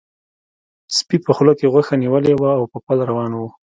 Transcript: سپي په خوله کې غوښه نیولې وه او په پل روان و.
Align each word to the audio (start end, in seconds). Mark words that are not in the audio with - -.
سپي 0.97 1.17
په 1.25 1.31
خوله 1.35 1.53
کې 1.59 1.71
غوښه 1.73 1.95
نیولې 2.03 2.33
وه 2.37 2.51
او 2.59 2.63
په 2.71 2.77
پل 2.85 2.97
روان 3.09 3.31
و. 3.35 3.39